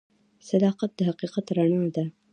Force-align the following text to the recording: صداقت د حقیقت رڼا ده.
صداقت 0.49 0.89
د 0.95 0.99
حقیقت 1.09 1.45
رڼا 1.57 1.81
ده. 1.95 2.05